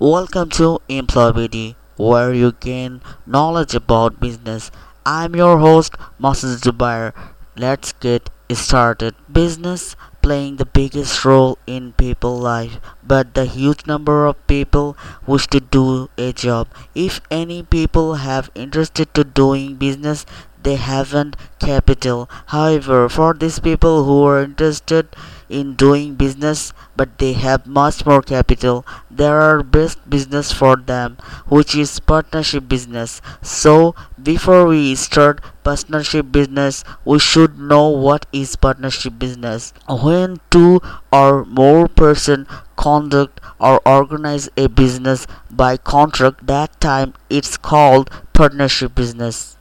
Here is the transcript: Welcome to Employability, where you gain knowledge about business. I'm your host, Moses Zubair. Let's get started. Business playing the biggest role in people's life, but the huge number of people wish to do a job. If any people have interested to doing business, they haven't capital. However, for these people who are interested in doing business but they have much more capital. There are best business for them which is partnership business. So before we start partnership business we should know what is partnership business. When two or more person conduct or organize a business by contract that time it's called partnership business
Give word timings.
Welcome 0.00 0.50
to 0.50 0.78
Employability, 0.88 1.74
where 1.96 2.32
you 2.32 2.52
gain 2.52 3.00
knowledge 3.26 3.74
about 3.74 4.20
business. 4.20 4.70
I'm 5.04 5.34
your 5.34 5.58
host, 5.58 5.96
Moses 6.20 6.60
Zubair. 6.60 7.12
Let's 7.56 7.90
get 7.94 8.30
started. 8.52 9.16
Business 9.26 9.96
playing 10.22 10.58
the 10.58 10.66
biggest 10.66 11.24
role 11.24 11.58
in 11.66 11.94
people's 11.94 12.40
life, 12.40 12.78
but 13.02 13.34
the 13.34 13.46
huge 13.46 13.86
number 13.88 14.26
of 14.26 14.46
people 14.46 14.96
wish 15.26 15.48
to 15.48 15.58
do 15.58 16.08
a 16.16 16.32
job. 16.32 16.68
If 16.94 17.20
any 17.28 17.64
people 17.64 18.22
have 18.22 18.52
interested 18.54 19.12
to 19.14 19.24
doing 19.24 19.74
business, 19.74 20.24
they 20.62 20.76
haven't 20.76 21.34
capital. 21.58 22.30
However, 22.46 23.08
for 23.08 23.34
these 23.34 23.58
people 23.58 24.04
who 24.04 24.22
are 24.22 24.44
interested 24.44 25.08
in 25.48 25.74
doing 25.74 26.14
business 26.14 26.72
but 26.96 27.18
they 27.18 27.32
have 27.32 27.66
much 27.66 28.04
more 28.06 28.22
capital. 28.22 28.84
There 29.10 29.40
are 29.40 29.62
best 29.62 30.08
business 30.08 30.52
for 30.52 30.76
them 30.76 31.16
which 31.46 31.74
is 31.74 32.00
partnership 32.00 32.68
business. 32.68 33.20
So 33.42 33.94
before 34.22 34.66
we 34.66 34.94
start 34.94 35.40
partnership 35.64 36.30
business 36.32 36.84
we 37.04 37.18
should 37.18 37.58
know 37.58 37.88
what 37.88 38.26
is 38.32 38.56
partnership 38.56 39.18
business. 39.18 39.72
When 39.88 40.40
two 40.50 40.80
or 41.12 41.44
more 41.44 41.88
person 41.88 42.46
conduct 42.76 43.40
or 43.58 43.80
organize 43.86 44.48
a 44.56 44.68
business 44.68 45.26
by 45.50 45.76
contract 45.76 46.46
that 46.46 46.80
time 46.80 47.14
it's 47.28 47.56
called 47.56 48.10
partnership 48.32 48.94
business 48.94 49.56